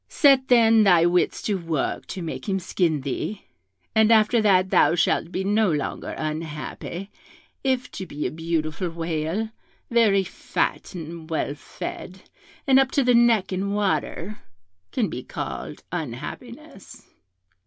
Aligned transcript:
Set, 0.09 0.47
then, 0.47 0.81
thy 0.83 1.05
wits 1.05 1.43
to 1.43 1.59
work 1.59 2.07
to 2.07 2.23
make 2.23 2.49
him 2.49 2.57
skin 2.57 3.01
thee, 3.01 3.43
and 3.93 4.11
after 4.11 4.41
that 4.41 4.71
thou 4.71 4.95
shalt 4.95 5.31
be 5.31 5.43
no 5.43 5.71
longer 5.71 6.15
unhappy, 6.17 7.11
if 7.63 7.91
to 7.91 8.07
be 8.07 8.25
a 8.25 8.31
beautiful 8.31 8.89
whale, 8.89 9.49
very 9.91 10.23
fat 10.23 10.95
and 10.95 11.29
well 11.29 11.53
fed, 11.53 12.23
and 12.65 12.79
up 12.79 12.89
to 12.89 13.03
the 13.03 13.13
neck 13.13 13.53
in 13.53 13.73
water, 13.73 14.39
can 14.91 15.07
be 15.07 15.21
called 15.21 15.83
unhappiness.' 15.91 17.05